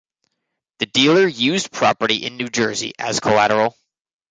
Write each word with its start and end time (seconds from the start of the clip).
The 0.79 0.87
dealer 0.87 1.27
used 1.27 1.71
property 1.71 2.25
in 2.25 2.35
New 2.37 2.49
Jersey 2.49 2.93
as 2.97 3.19
collateral. 3.19 3.77